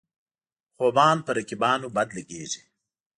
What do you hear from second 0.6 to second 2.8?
خوبان پر رقیبانو بد لګيږي.